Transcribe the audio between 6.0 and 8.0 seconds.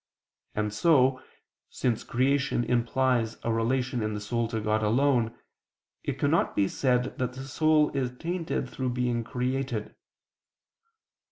it cannot be said that the soul